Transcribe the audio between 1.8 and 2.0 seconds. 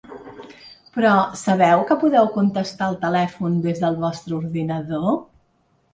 que